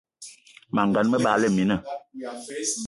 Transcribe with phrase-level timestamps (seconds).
[0.75, 1.75] Mas gan, me bagla mina